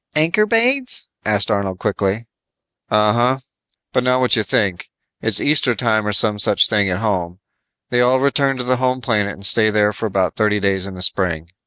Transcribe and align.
"Ankorbades?" 0.15 1.05
asked 1.25 1.51
Arnold 1.51 1.77
quickly. 1.77 2.25
"Uh 2.89 3.13
huh. 3.13 3.39
But 3.93 4.03
not 4.03 4.19
what 4.19 4.35
you 4.35 4.41
think. 4.41 4.89
It's 5.21 5.39
Easter 5.39 5.75
time 5.75 6.07
or 6.07 6.11
some 6.11 6.39
such 6.39 6.65
thing 6.67 6.89
at 6.89 6.97
home. 6.97 7.39
They 7.89 8.01
all 8.01 8.19
return 8.19 8.57
to 8.57 8.63
the 8.63 8.77
home 8.77 9.01
planet 9.01 9.33
and 9.33 9.45
stay 9.45 9.69
there 9.69 9.93
for 9.93 10.07
about 10.07 10.33
thirty 10.33 10.59
days 10.59 10.87
in 10.87 10.95
the 10.95 11.03
spring. 11.03 11.51